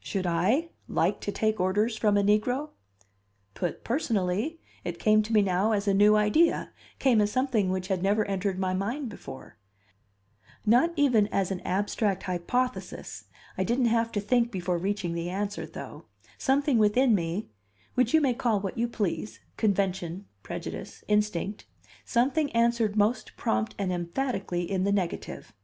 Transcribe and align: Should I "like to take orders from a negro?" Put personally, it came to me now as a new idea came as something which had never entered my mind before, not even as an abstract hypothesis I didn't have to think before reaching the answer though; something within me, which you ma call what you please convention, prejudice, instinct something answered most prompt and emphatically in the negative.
Should 0.00 0.26
I 0.26 0.68
"like 0.88 1.22
to 1.22 1.32
take 1.32 1.58
orders 1.58 1.96
from 1.96 2.18
a 2.18 2.22
negro?" 2.22 2.72
Put 3.54 3.82
personally, 3.82 4.60
it 4.84 4.98
came 4.98 5.22
to 5.22 5.32
me 5.32 5.40
now 5.40 5.72
as 5.72 5.88
a 5.88 5.94
new 5.94 6.16
idea 6.16 6.72
came 6.98 7.18
as 7.22 7.32
something 7.32 7.70
which 7.70 7.88
had 7.88 8.02
never 8.02 8.26
entered 8.26 8.58
my 8.58 8.74
mind 8.74 9.08
before, 9.08 9.56
not 10.66 10.92
even 10.96 11.28
as 11.28 11.50
an 11.50 11.60
abstract 11.60 12.24
hypothesis 12.24 13.24
I 13.56 13.64
didn't 13.64 13.86
have 13.86 14.12
to 14.12 14.20
think 14.20 14.50
before 14.52 14.76
reaching 14.76 15.14
the 15.14 15.30
answer 15.30 15.64
though; 15.64 16.04
something 16.36 16.76
within 16.76 17.14
me, 17.14 17.48
which 17.94 18.12
you 18.12 18.20
ma 18.20 18.34
call 18.34 18.60
what 18.60 18.76
you 18.76 18.86
please 18.86 19.40
convention, 19.56 20.26
prejudice, 20.42 21.04
instinct 21.08 21.64
something 22.04 22.52
answered 22.52 22.96
most 22.96 23.34
prompt 23.38 23.74
and 23.78 23.90
emphatically 23.94 24.70
in 24.70 24.84
the 24.84 24.92
negative. 24.92 25.54